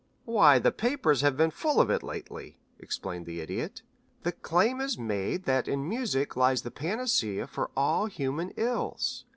"Why, 0.25 0.57
the 0.57 0.71
papers 0.71 1.21
have 1.21 1.37
been 1.37 1.51
full 1.51 1.79
of 1.79 1.91
it 1.91 2.01
lately," 2.01 2.57
explained 2.79 3.27
the 3.27 3.39
Idiot. 3.39 3.83
"The 4.23 4.31
claim 4.31 4.81
is 4.81 4.97
made 4.97 5.43
that 5.43 5.67
in 5.67 5.87
music 5.87 6.35
lies 6.35 6.63
the 6.63 6.71
panacea 6.71 7.45
for 7.45 7.69
all 7.77 8.07
human 8.07 8.49
ills. 8.57 9.25